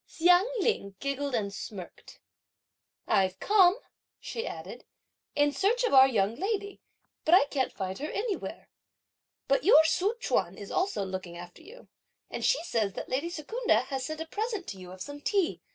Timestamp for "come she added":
3.39-4.83